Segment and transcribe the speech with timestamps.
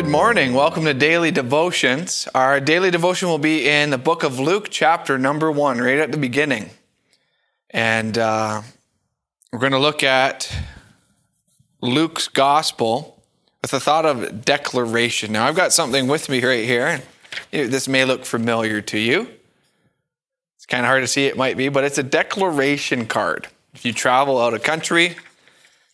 [0.00, 0.54] Good morning.
[0.54, 2.26] Welcome to Daily Devotions.
[2.34, 6.10] Our daily devotion will be in the book of Luke, chapter number one, right at
[6.10, 6.70] the beginning.
[7.68, 8.62] And uh,
[9.52, 10.50] we're going to look at
[11.82, 13.22] Luke's gospel
[13.60, 15.32] with the thought of declaration.
[15.32, 17.02] Now, I've got something with me right here,
[17.50, 19.28] this may look familiar to you.
[20.56, 23.48] It's kind of hard to see, it might be, but it's a declaration card.
[23.74, 25.16] If you travel out of country,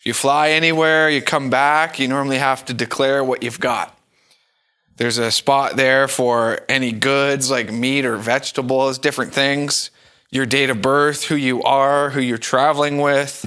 [0.05, 3.95] you fly anywhere, you come back, you normally have to declare what you've got.
[4.97, 9.91] There's a spot there for any goods like meat or vegetables, different things,
[10.31, 13.45] your date of birth, who you are, who you're traveling with.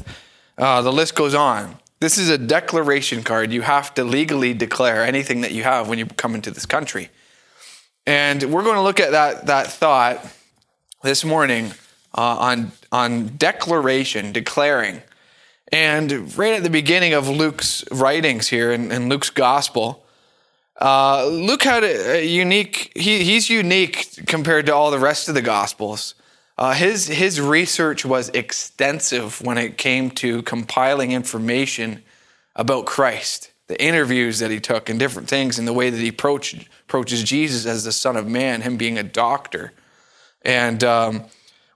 [0.57, 1.77] Uh, the list goes on.
[1.99, 3.53] This is a declaration card.
[3.53, 7.11] You have to legally declare anything that you have when you come into this country.
[8.07, 10.25] And we're going to look at that, that thought
[11.03, 11.73] this morning
[12.17, 15.03] uh, on, on declaration, declaring.
[15.73, 20.05] And right at the beginning of Luke's writings here in, in Luke's gospel,
[20.81, 25.43] uh, Luke had a, unique, he, he's unique compared to all the rest of the
[25.43, 26.15] gospels.
[26.57, 32.03] Uh, his, his research was extensive when it came to compiling information
[32.57, 36.09] about Christ, the interviews that he took, and different things, and the way that he
[36.09, 39.73] approached, approaches Jesus as the Son of Man, him being a doctor.
[40.43, 41.25] And um,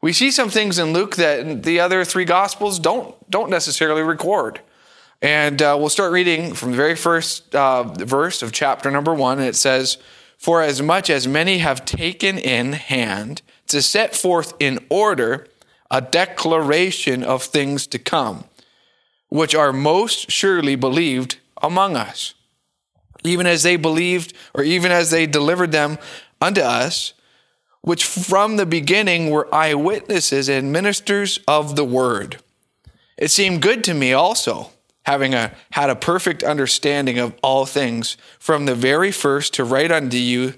[0.01, 4.61] we see some things in Luke that the other three gospels don't don't necessarily record.
[5.25, 9.39] And uh, we'll start reading from the very first uh, verse of chapter number one.
[9.39, 9.97] And it says,
[10.37, 15.47] For as much as many have taken in hand to set forth in order
[15.91, 18.45] a declaration of things to come,
[19.31, 22.35] which are most surely believed among us,
[23.23, 25.97] even as they believed, or even as they delivered them
[26.39, 27.15] unto us
[27.81, 32.43] which from the beginning were eyewitnesses and ministers of the word.
[33.19, 34.71] It seemed good to me also,
[35.05, 39.93] having a, had a perfect understanding of all things from the very first to write
[39.93, 40.55] unto you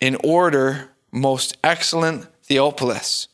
[0.00, 3.28] in order, most excellent Theophilus,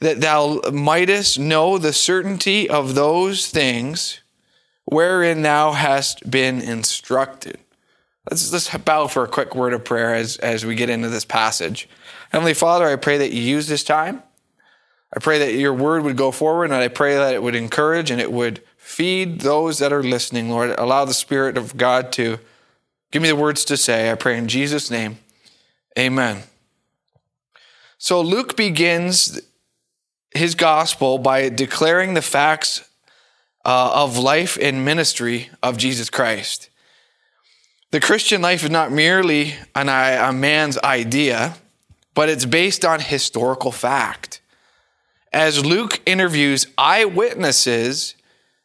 [0.00, 4.20] that thou mightest know the certainty of those things
[4.84, 7.58] wherein thou hast been instructed
[8.28, 11.24] Let's, let's bow for a quick word of prayer as, as we get into this
[11.24, 11.88] passage.
[12.30, 14.22] Heavenly Father, I pray that you use this time.
[15.14, 18.10] I pray that your word would go forward, and I pray that it would encourage
[18.10, 20.78] and it would feed those that are listening, Lord.
[20.78, 22.38] Allow the Spirit of God to
[23.10, 24.10] give me the words to say.
[24.10, 25.18] I pray in Jesus' name.
[25.98, 26.44] Amen.
[27.98, 29.40] So Luke begins
[30.32, 32.88] his gospel by declaring the facts
[33.64, 36.70] uh, of life and ministry of Jesus Christ.
[37.90, 41.56] The Christian life is not merely an, a man's idea,
[42.14, 44.39] but it's based on historical fact.
[45.32, 48.14] As Luke interviews eyewitnesses,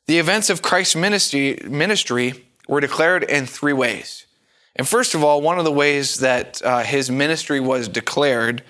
[0.08, 4.26] the events of Christ's ministry, ministry were declared in three ways.
[4.76, 8.64] And first of all, one of the ways that uh, his ministry was declared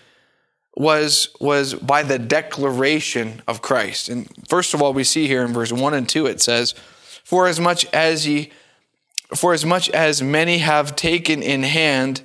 [0.76, 4.10] was, was by the declaration of Christ.
[4.10, 6.74] And first of all, we see here in verse 1 and 2, it says,
[7.24, 8.52] For as much as ye
[9.34, 12.22] for as much as many have taken in hand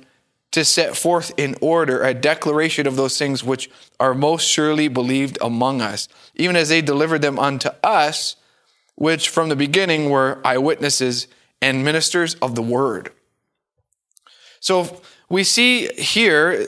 [0.51, 3.69] to set forth in order a declaration of those things which
[3.99, 8.35] are most surely believed among us, even as they delivered them unto us,
[8.95, 11.27] which from the beginning were eyewitnesses
[11.61, 13.11] and ministers of the word.
[14.59, 16.67] So we see here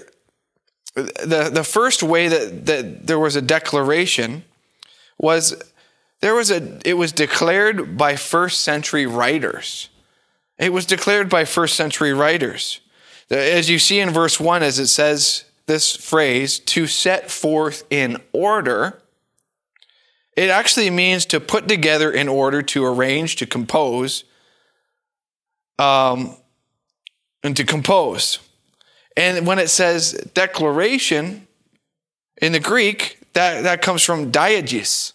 [0.95, 4.43] the, the first way that, that there was a declaration
[5.17, 5.61] was
[6.21, 9.89] there was a it was declared by first century writers.
[10.57, 12.79] It was declared by first century writers.
[13.29, 18.17] As you see in verse 1, as it says this phrase, to set forth in
[18.31, 19.01] order,
[20.35, 24.23] it actually means to put together in order, to arrange, to compose,
[25.79, 26.35] um,
[27.43, 28.39] and to compose.
[29.15, 31.47] And when it says declaration
[32.41, 35.13] in the Greek, that, that comes from diegesis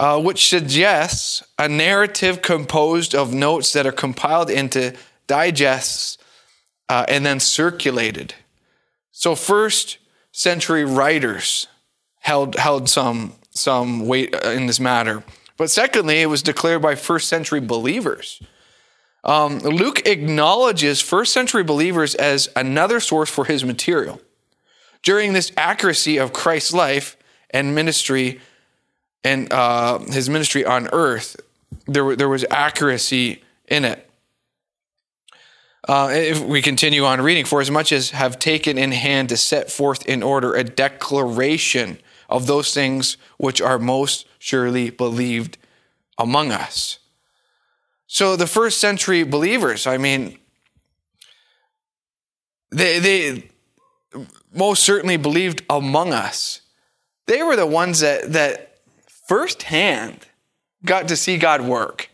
[0.00, 4.94] uh, which suggests a narrative composed of notes that are compiled into
[5.26, 6.18] digests
[6.92, 8.34] uh, and then circulated.
[9.12, 9.96] So, first
[10.30, 11.66] century writers
[12.20, 15.24] held, held some, some weight uh, in this matter.
[15.56, 18.42] But secondly, it was declared by first century believers.
[19.24, 24.20] Um, Luke acknowledges first century believers as another source for his material.
[25.02, 27.16] During this accuracy of Christ's life
[27.48, 28.38] and ministry,
[29.24, 31.40] and uh, his ministry on earth,
[31.86, 34.10] there, there was accuracy in it.
[35.88, 39.36] Uh, if we continue on reading, for as much as have taken in hand to
[39.36, 41.98] set forth in order a declaration
[42.28, 45.58] of those things which are most surely believed
[46.18, 46.98] among us.
[48.06, 50.38] So the first century believers, I mean,
[52.70, 53.50] they, they
[54.54, 56.60] most certainly believed among us.
[57.26, 58.78] They were the ones that, that
[59.26, 60.26] firsthand
[60.84, 62.10] got to see God work.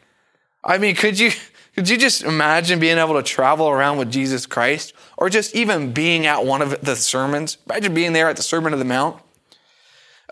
[0.64, 1.32] I mean, could you,
[1.78, 5.92] could you just imagine being able to travel around with Jesus Christ or just even
[5.92, 7.56] being at one of the sermons?
[7.70, 9.22] Imagine being there at the Sermon of the Mount.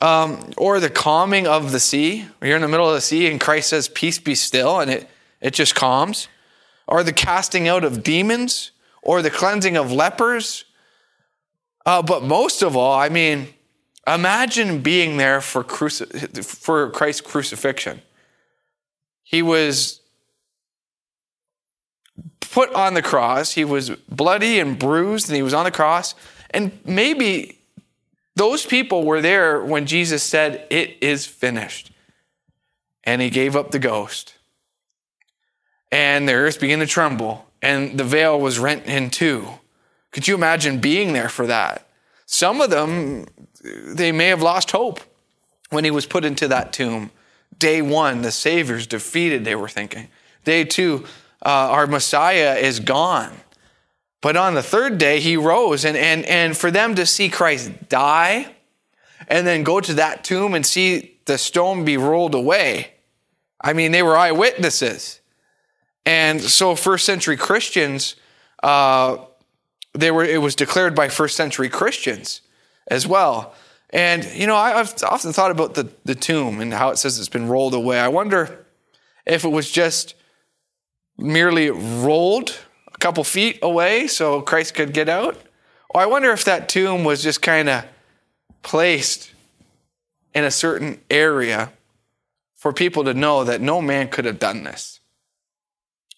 [0.03, 2.27] Um, or the calming of the sea.
[2.43, 5.09] You're in the middle of the sea and Christ says, Peace be still, and it,
[5.41, 6.27] it just calms.
[6.89, 10.65] Or the casting out of demons, or the cleansing of lepers.
[11.87, 13.47] Uh, but most of all, I mean,
[14.05, 18.03] imagine being there for, cruci- for Christ's crucifixion.
[19.23, 20.01] He was
[22.41, 26.15] put on the cross, he was bloody and bruised, and he was on the cross.
[26.51, 27.59] And maybe
[28.35, 31.91] those people were there when Jesus said, It is finished.
[33.05, 34.35] And he gave up the ghost.
[35.93, 39.47] And the earth began to tremble, and the veil was rent in two.
[40.11, 41.87] Could you imagine being there for that?
[42.27, 43.27] Some of them,
[43.63, 45.01] they may have lost hope
[45.71, 47.11] when he was put into that tomb.
[47.59, 50.09] Day one, the Savior's defeated, they were thinking.
[50.45, 51.07] Day two,
[51.45, 53.33] uh, our Messiah is gone.
[54.21, 55.85] But on the third day, he rose.
[55.85, 58.55] And, and, and for them to see Christ die
[59.29, 62.93] and then go to that tomb and see the stone be rolled away,
[63.61, 65.21] I mean, they were eyewitnesses.
[66.05, 68.17] And so, first century Christians,
[68.63, 69.19] uh,
[69.93, 72.43] they were, it was declared by first century Christians
[72.89, 73.55] as well.
[73.91, 77.29] And, you know, I've often thought about the, the tomb and how it says it's
[77.29, 77.99] been rolled away.
[77.99, 78.67] I wonder
[79.25, 80.15] if it was just
[81.19, 82.59] merely rolled
[82.93, 85.41] a couple feet away so Christ could get out.
[85.91, 87.85] Or I wonder if that tomb was just kind of
[88.63, 89.33] placed
[90.35, 91.73] in a certain area
[92.55, 95.01] for people to know that no man could have done this.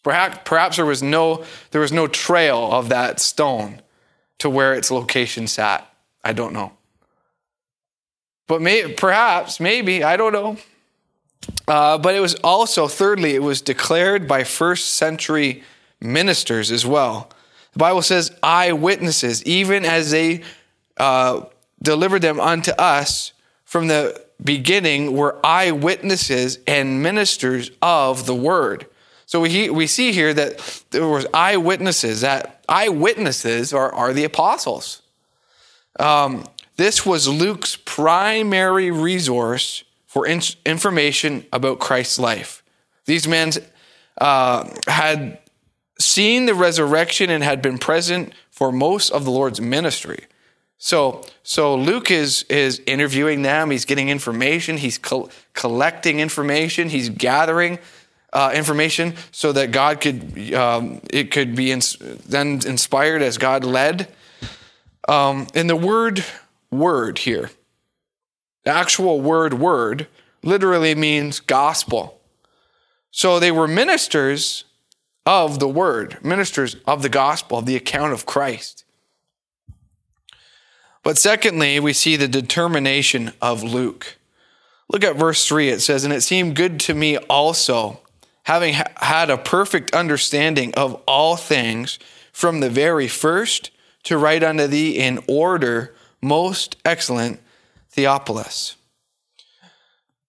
[0.02, 3.82] Perhaps, perhaps there was no there was no trail of that stone
[4.38, 5.86] to where its location sat.
[6.24, 6.72] I don't know.
[8.46, 10.56] But may, perhaps, maybe, I don't know.
[11.66, 15.62] Uh, but it was also, thirdly, it was declared by first century
[16.00, 17.30] ministers as well.
[17.72, 20.42] The Bible says, eyewitnesses, even as they
[20.96, 21.42] uh,
[21.82, 23.32] delivered them unto us
[23.64, 28.86] from the beginning, were eyewitnesses and ministers of the word.
[29.26, 35.02] So we, we see here that there was eyewitnesses, that eyewitnesses are, are the apostles.
[36.00, 36.44] Um,
[36.76, 39.84] this was Luke's primary resource
[40.18, 42.64] for in- information about Christ's life.
[43.04, 43.52] These men
[44.20, 45.38] uh, had
[46.00, 50.24] seen the resurrection and had been present for most of the Lord's ministry.
[50.76, 53.70] So, so Luke is is interviewing them.
[53.70, 54.76] He's getting information.
[54.76, 56.88] He's col- collecting information.
[56.88, 57.78] He's gathering
[58.32, 61.72] uh, information so that God could um, it could be
[62.26, 64.08] then inspired as God led.
[65.08, 66.24] Um, and the word
[66.72, 67.50] word here,
[68.68, 70.08] the actual word word,
[70.42, 72.20] literally means gospel.
[73.10, 74.64] So they were ministers
[75.24, 78.84] of the word, ministers of the gospel, of the account of Christ.
[81.02, 84.18] But secondly, we see the determination of Luke.
[84.92, 85.70] Look at verse 3.
[85.70, 88.00] It says, And it seemed good to me also
[88.42, 91.98] having had a perfect understanding of all things
[92.32, 93.70] from the very first
[94.02, 97.40] to write unto thee in order, most excellent
[97.90, 98.76] Theophilus.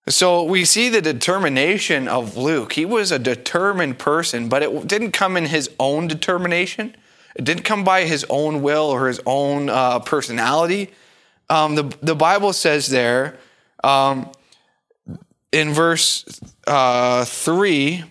[0.08, 2.74] So we see the determination of Luke.
[2.74, 6.96] He was a determined person, but it didn't come in his own determination.
[7.36, 10.90] It didn't come by his own will or his own uh, personality.
[11.50, 13.38] Um, the, the Bible says there,
[13.84, 14.32] um,
[15.52, 18.04] in verse uh, 3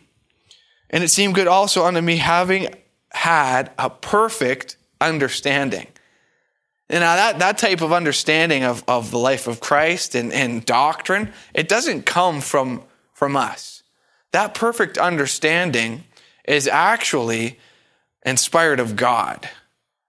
[0.90, 2.68] and it seemed good also unto me having
[3.10, 5.86] had a perfect understanding
[6.90, 10.64] and now that, that type of understanding of, of the life of christ and, and
[10.64, 13.82] doctrine it doesn't come from from us
[14.32, 16.04] that perfect understanding
[16.44, 17.58] is actually
[18.24, 19.48] inspired of god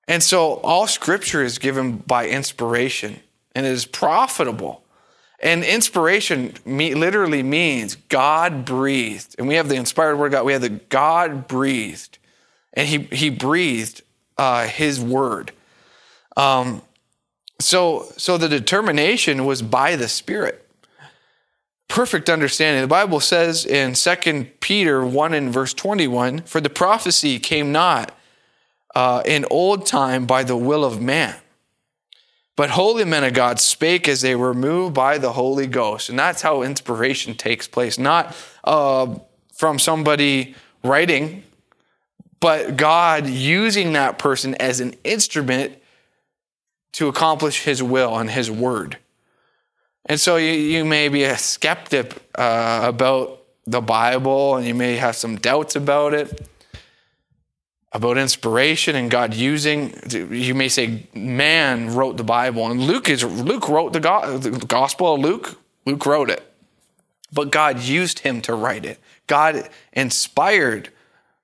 [0.08, 3.20] and so all scripture is given by inspiration
[3.54, 4.84] and it is profitable
[5.42, 9.36] and inspiration literally means God breathed.
[9.38, 10.46] And we have the inspired word of God.
[10.46, 12.18] We have the God breathed.
[12.74, 14.02] And he, he breathed
[14.38, 15.54] uh, his word.
[16.38, 16.82] Um,
[17.60, 20.66] so, so the determination was by the Spirit.
[21.88, 22.82] Perfect understanding.
[22.82, 28.16] The Bible says in 2 Peter 1 and verse 21 For the prophecy came not
[28.96, 31.36] uh, in old time by the will of man
[32.60, 36.10] but holy men of God spake as they were moved by the Holy Ghost.
[36.10, 39.18] And that's how inspiration takes place, not uh,
[39.54, 41.44] from somebody writing,
[42.42, 45.79] but God using that person as an instrument
[46.94, 48.98] to accomplish his will and his word.
[50.06, 54.96] And so you, you may be a skeptic uh, about the Bible and you may
[54.96, 56.48] have some doubts about it,
[57.92, 59.94] about inspiration and God using.
[60.12, 62.70] You may say, man wrote the Bible.
[62.70, 65.60] And Luke, is, Luke wrote the, go- the Gospel of Luke.
[65.86, 66.44] Luke wrote it.
[67.32, 69.00] But God used him to write it.
[69.28, 70.90] God inspired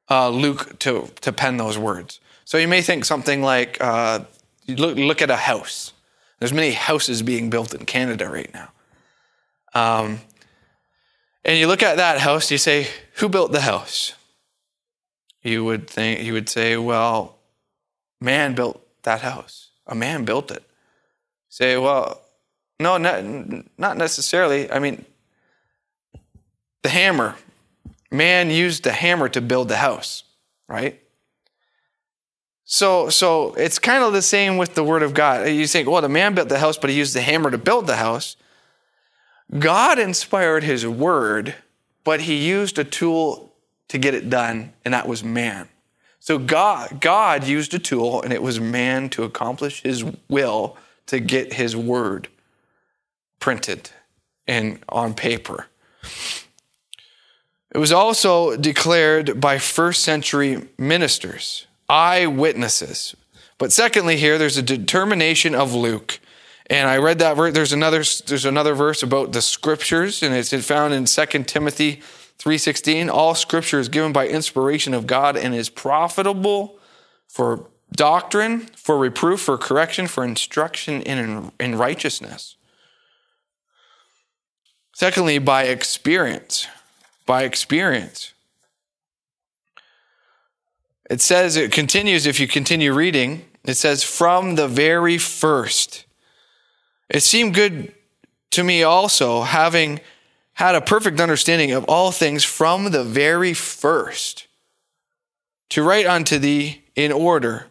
[0.10, 2.20] uh, Luke to, to pen those words.
[2.46, 4.22] So you may think something like, uh,
[4.68, 5.94] look, look at a house.
[6.40, 8.70] There's many houses being built in Canada right now.
[9.74, 10.20] Um,
[11.44, 14.14] and you look at that house, you say, who built the house?
[15.44, 17.38] You would think you would say, well,
[18.20, 19.70] man built that house.
[19.86, 20.64] A man built it.
[21.50, 22.22] Say, well,
[22.80, 23.24] no, not,
[23.78, 24.72] not necessarily.
[24.72, 25.06] I mean,
[26.82, 27.36] the hammer.
[28.12, 30.24] Man used the hammer to build the house,
[30.68, 31.02] right?
[32.68, 35.48] So, so it's kind of the same with the word of God.
[35.48, 37.86] You think, well, the man built the house, but he used the hammer to build
[37.86, 38.36] the house.
[39.60, 41.54] God inspired his word,
[42.04, 43.54] but he used a tool
[43.90, 45.70] to get it done, and that was man.
[46.20, 51.20] So God, God used a tool, and it was man to accomplish his will to
[51.20, 52.30] get his word
[53.40, 53.92] printed
[54.48, 55.68] and on paper.
[57.70, 63.16] It was also declared by first century ministers eyewitnesses.
[63.58, 66.20] But secondly, here there's a determination of Luke.
[66.68, 67.54] And I read that verse.
[67.54, 72.02] There's another, there's another verse about the scriptures, and it's found in 2 Timothy
[72.40, 73.10] 3.16.
[73.10, 76.80] All scripture is given by inspiration of God and is profitable
[77.28, 82.56] for doctrine, for reproof, for correction, for instruction in, in righteousness.
[84.94, 86.68] Secondly, by experience.
[87.26, 88.34] By experience.
[91.10, 96.06] It says, it continues if you continue reading, it says, from the very first.
[97.10, 97.94] It seemed good
[98.52, 100.00] to me also, having
[100.54, 104.48] had a perfect understanding of all things from the very first,
[105.70, 107.68] to write unto thee in order.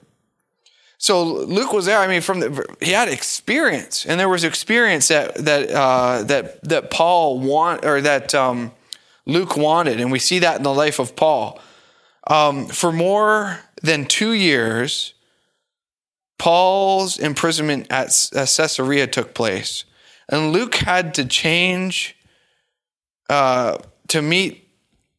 [0.98, 1.98] So Luke was there.
[1.98, 6.62] I mean, from the he had experience, and there was experience that that uh, that
[6.64, 8.72] that Paul want or that um,
[9.26, 11.60] Luke wanted, and we see that in the life of Paul.
[12.26, 15.14] Um, for more than two years,
[16.38, 19.84] Paul's imprisonment at Caesarea took place,
[20.28, 22.16] and Luke had to change
[23.28, 23.78] uh,
[24.08, 24.68] to meet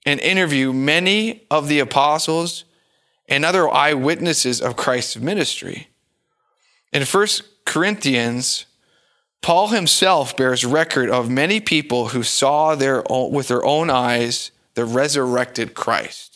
[0.06, 2.66] and interview many of the apostles
[3.28, 5.88] and other eyewitnesses of Christ's ministry.
[6.94, 7.28] In 1
[7.66, 8.66] Corinthians,
[9.42, 14.52] Paul himself bears record of many people who saw their own, with their own eyes
[14.76, 16.35] the resurrected Christ.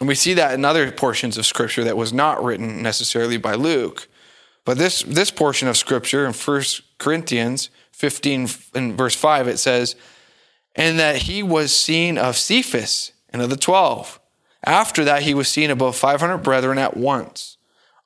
[0.00, 3.54] And we see that in other portions of scripture that was not written necessarily by
[3.54, 4.08] Luke.
[4.64, 6.62] But this, this portion of scripture in 1
[6.98, 9.96] Corinthians 15 in verse 5, it says,
[10.76, 14.20] And that he was seen of Cephas and of the twelve.
[14.64, 17.56] After that, he was seen above 500 brethren at once,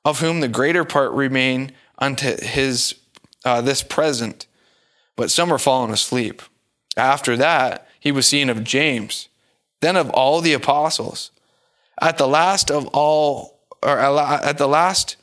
[0.05, 2.95] of whom the greater part remain unto his
[3.45, 4.47] uh, this present,
[5.15, 6.41] but some are fallen asleep.
[6.95, 9.29] After that, he was seen of James,
[9.81, 11.31] then of all the apostles.
[12.01, 15.15] At the last of all, or at the last,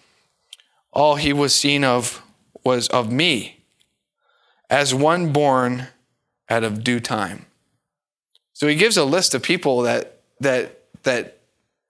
[0.92, 2.22] all he was seen of
[2.64, 3.64] was of me,
[4.68, 5.88] as one born
[6.48, 7.46] out of due time.
[8.52, 11.38] So he gives a list of people that that that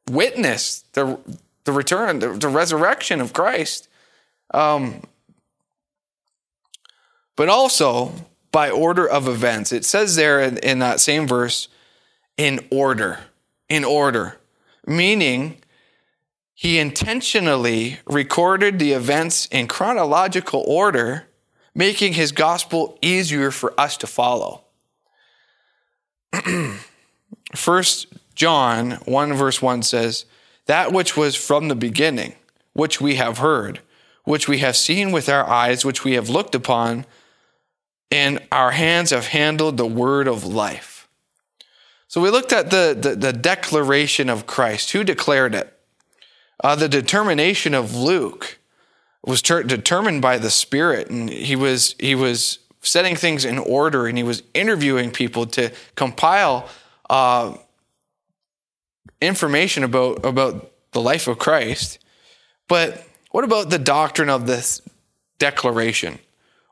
[0.09, 1.19] witness the
[1.65, 3.89] the return, the, the resurrection of Christ.
[4.53, 5.03] Um,
[7.37, 8.13] but also
[8.53, 9.73] by order of events.
[9.73, 11.69] It says there in, in that same verse,
[12.37, 13.21] in order,
[13.69, 14.40] in order
[14.87, 15.59] meaning
[16.55, 21.27] he intentionally recorded the events in chronological order,
[21.75, 24.65] making his gospel easier for us to follow.
[27.55, 30.25] First John 1 verse 1 says,
[30.67, 32.35] That which was from the beginning,
[32.73, 33.81] which we have heard,
[34.25, 37.07] which we have seen with our eyes, which we have looked upon,
[38.11, 40.90] and our hands have handled the word of life.
[42.11, 44.91] So we looked at the, the, the declaration of Christ.
[44.91, 45.73] Who declared it?
[46.59, 48.59] Uh, the determination of Luke
[49.25, 54.09] was ter- determined by the Spirit, and he was he was setting things in order,
[54.09, 56.69] and he was interviewing people to compile
[57.09, 57.55] uh,
[59.21, 62.01] information about about the life of Christ.
[62.67, 64.83] But what about the doctrine of this
[65.39, 66.19] declaration,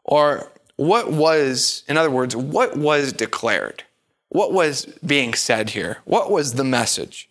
[0.02, 3.84] or what was, in other words, what was declared?
[4.28, 5.98] What was being said here?
[6.04, 7.28] What was the message?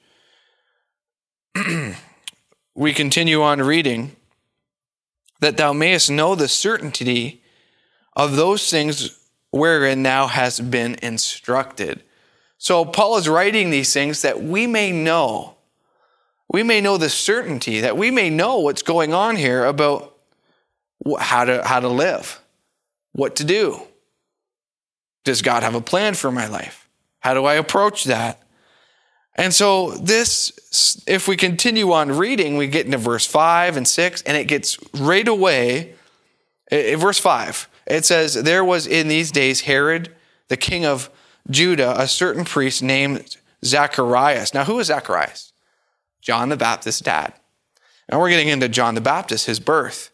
[2.76, 4.16] we continue on reading
[5.40, 7.42] that thou mayest know the certainty
[8.16, 9.20] of those things
[9.52, 12.04] wherein thou hast been instructed.
[12.58, 15.56] So Paul is writing these things that we may know.
[16.50, 20.16] We may know the certainty, that we may know what's going on here about
[21.20, 22.42] how to, how to live,
[23.12, 23.82] what to do.
[25.24, 26.87] Does God have a plan for my life?
[27.20, 28.42] How do I approach that?
[29.36, 34.22] And so, this, if we continue on reading, we get into verse 5 and 6,
[34.24, 35.94] and it gets right away.
[36.72, 40.10] In verse 5, it says, There was in these days Herod,
[40.48, 41.12] the king of
[41.50, 44.54] Judah, a certain priest named Zacharias.
[44.56, 45.54] Now, who is Zacharias?
[46.20, 47.34] John the Baptist's dad.
[48.12, 50.12] Now, we're getting into John the Baptist, his birth.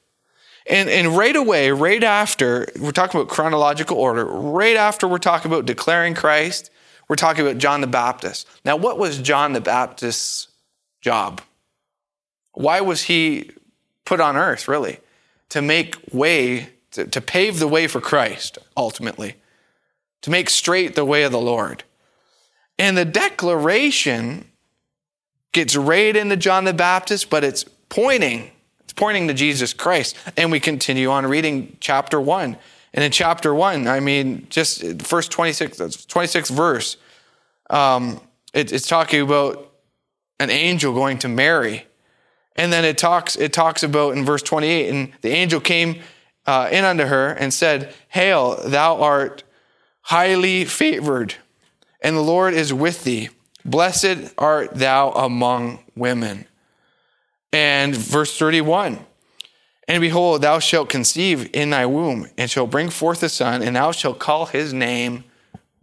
[0.66, 5.52] And, and right away, right after, we're talking about chronological order, right after we're talking
[5.52, 6.72] about declaring Christ,
[7.08, 8.48] we're talking about John the Baptist.
[8.66, 10.48] Now, what was John the Baptist's
[11.02, 11.42] job?
[12.54, 13.52] Why was he
[14.06, 15.00] put on earth, really?
[15.50, 19.36] To make way, to, to pave the way for Christ, ultimately,
[20.22, 21.84] to make straight the way of the Lord.
[22.80, 24.50] And the declaration
[25.52, 30.16] gets right into John the Baptist, but it's pointing, it's pointing to Jesus Christ.
[30.36, 32.58] And we continue on reading chapter one.
[32.94, 36.98] And in chapter one, I mean, just first 26, 26th verse,
[37.70, 38.22] um,
[38.54, 39.72] it, it's talking about
[40.40, 41.86] an angel going to Mary.
[42.56, 46.02] And then it talks, it talks about in verse 28, and the angel came
[46.46, 49.44] uh, in unto her and said, Hail, thou art
[50.02, 51.36] highly favored,
[52.02, 53.30] and the Lord is with thee.
[53.66, 56.46] Blessed art thou among women.
[57.52, 59.00] And verse 31
[59.88, 63.76] And behold, thou shalt conceive in thy womb, and shalt bring forth a son, and
[63.76, 65.26] thou shalt call his name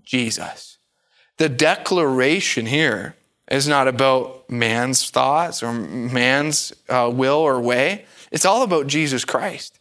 [0.02, 0.78] Jesus.
[1.36, 3.14] The declaration here
[3.50, 8.04] is not about man's thoughts or man's uh, will or way.
[8.30, 9.78] It's all about Jesus Christ.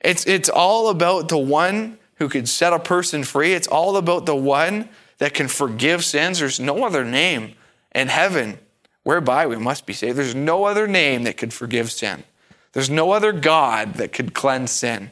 [0.00, 3.52] It's, it's all about the one who could set a person free.
[3.52, 4.88] It's all about the one
[5.18, 6.38] that can forgive sins.
[6.38, 7.54] There's no other name
[7.94, 8.58] in heaven
[9.02, 10.18] whereby we must be saved.
[10.18, 12.24] There's no other name that could forgive sin.
[12.72, 15.10] There's no other God that could cleanse sin.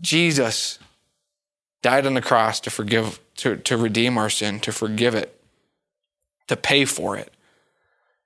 [0.00, 0.78] Jesus
[1.82, 5.40] died on the cross to forgive, to, to redeem our sin, to forgive it,
[6.48, 7.32] to pay for it.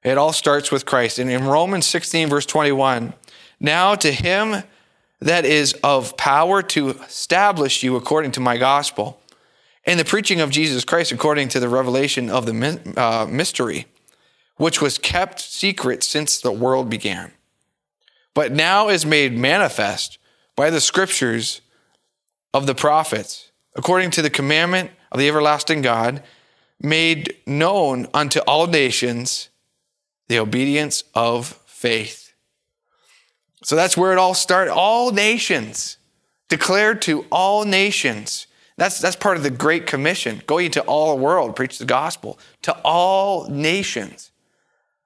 [0.03, 1.19] It all starts with Christ.
[1.19, 3.15] And in Romans 16, verse 21,
[3.59, 4.63] now to him
[5.21, 9.21] that is of power to establish you according to my gospel
[9.85, 13.87] and the preaching of Jesus Christ according to the revelation of the uh, mystery,
[14.57, 17.33] which was kept secret since the world began,
[18.37, 20.19] but now is made manifest
[20.57, 21.63] by the scriptures
[22.53, 26.23] of the prophets, according to the commandment of the everlasting God,
[26.79, 29.49] made known unto all nations
[30.29, 32.35] the obedience of faith.
[33.63, 34.71] So that's where it all started.
[34.71, 35.97] All nations,
[36.51, 38.49] declared to all nations.
[38.77, 40.43] That's, that's part of the Great Commission.
[40.47, 44.31] Go into all the world, preach the gospel to all nations.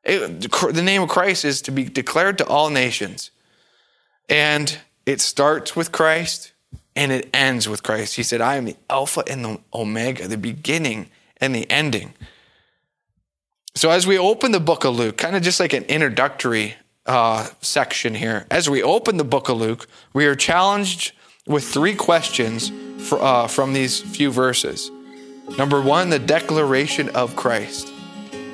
[0.04, 3.30] It, the name of Christ is to be declared to all nations.
[4.28, 6.52] And it starts with Christ
[6.96, 8.16] and it ends with Christ.
[8.16, 12.14] He said, I am the Alpha and the Omega, the beginning and the ending.
[13.74, 16.74] So as we open the book of Luke, kind of just like an introductory
[17.06, 21.12] uh, section here, as we open the book of Luke, we are challenged
[21.46, 22.70] with three questions
[23.08, 24.90] for, uh, from these few verses.
[25.56, 27.92] Number one, the declaration of Christ.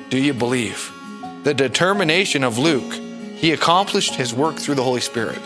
[0.09, 0.91] Do you believe?
[1.47, 2.93] The determination of Luke.
[3.37, 5.39] He accomplished his work through the Holy Spirit.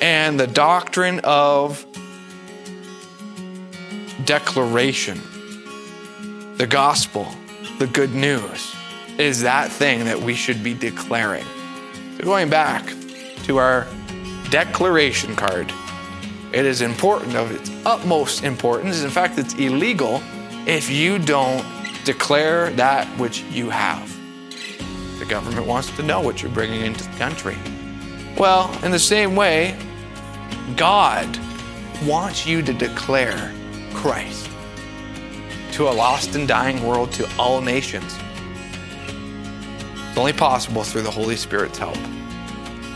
[0.00, 1.84] And the doctrine of
[4.24, 5.20] declaration.
[6.56, 7.28] The gospel,
[7.78, 8.74] the good news,
[9.18, 11.44] is that thing that we should be declaring.
[12.16, 12.90] So going back
[13.42, 13.86] to our
[14.48, 15.70] declaration card.
[16.54, 19.02] It is important, of its utmost importance.
[19.02, 20.22] In fact, it's illegal
[20.66, 21.62] if you don't
[22.06, 24.13] declare that which you have.
[25.24, 27.56] The government wants to know what you're bringing into the country.
[28.36, 29.74] Well, in the same way,
[30.76, 31.26] God
[32.04, 33.54] wants you to declare
[33.94, 34.50] Christ
[35.72, 38.18] to a lost and dying world, to all nations.
[40.10, 41.96] It's only possible through the Holy Spirit's help.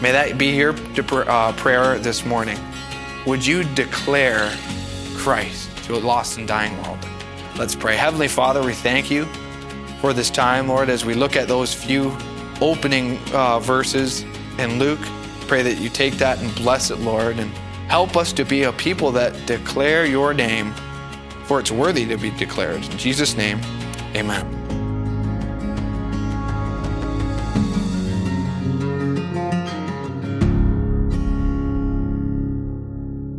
[0.02, 0.74] May that be your
[1.30, 2.58] uh, prayer this morning
[3.26, 4.54] would you declare
[5.16, 6.98] Christ to a lost and dying world?
[7.56, 7.96] Let's pray.
[7.96, 9.26] Heavenly Father, we thank you
[10.00, 12.16] for this time, Lord, as we look at those few
[12.60, 14.22] opening uh, verses
[14.58, 15.00] in Luke.
[15.46, 17.50] Pray that you take that and bless it, Lord, and
[17.88, 20.74] help us to be a people that declare your name
[21.44, 22.84] for it's worthy to be declared.
[22.84, 23.58] In Jesus' name,
[24.14, 24.57] amen.